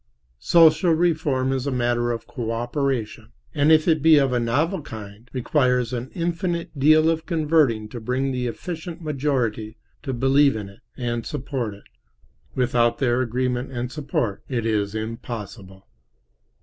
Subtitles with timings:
[0.39, 5.29] Social reform is a matter of cooperation, and if it be of a novel kind,
[5.31, 10.79] requires an infinite deal of converting to bring the efficient majority to believe in it
[10.97, 11.83] and support it.
[12.55, 15.87] Without their agreement and support it is impossible.